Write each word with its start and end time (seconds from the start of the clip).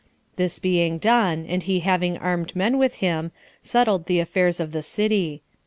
This 0.35 0.57
being 0.57 0.97
done, 0.97 1.45
and 1.47 1.61
he 1.61 1.81
having 1.81 2.17
armed 2.17 2.55
men 2.55 2.79
with 2.79 2.95
him, 2.95 3.31
settled 3.61 4.07
the 4.07 4.17
affairs 4.19 4.59
of 4.59 4.71
the 4.71 4.81
city. 4.81 5.43